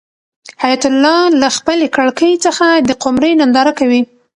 حیات 0.63 0.83
الله 0.89 1.17
له 1.41 1.47
خپلې 1.57 1.87
کړکۍ 1.95 2.33
څخه 2.45 2.65
د 2.87 2.91
قمرۍ 3.03 3.33
ننداره 3.41 3.73
کوي. 3.79 4.01